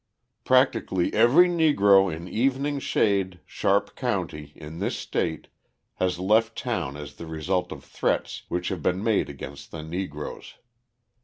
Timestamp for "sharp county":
3.45-4.51